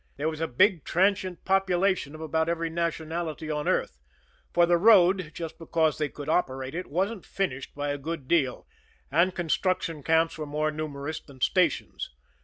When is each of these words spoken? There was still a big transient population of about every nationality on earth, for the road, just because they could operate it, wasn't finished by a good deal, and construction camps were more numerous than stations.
There 0.17 0.27
was 0.27 0.39
still 0.39 0.45
a 0.45 0.51
big 0.53 0.83
transient 0.83 1.45
population 1.45 2.15
of 2.15 2.21
about 2.21 2.49
every 2.49 2.71
nationality 2.71 3.51
on 3.51 3.67
earth, 3.67 3.99
for 4.51 4.65
the 4.65 4.79
road, 4.79 5.29
just 5.35 5.59
because 5.59 5.99
they 5.99 6.09
could 6.09 6.27
operate 6.27 6.73
it, 6.73 6.87
wasn't 6.87 7.23
finished 7.23 7.75
by 7.75 7.89
a 7.89 7.99
good 7.99 8.27
deal, 8.27 8.65
and 9.11 9.35
construction 9.35 10.01
camps 10.01 10.39
were 10.39 10.47
more 10.47 10.71
numerous 10.71 11.19
than 11.19 11.39
stations. 11.39 12.09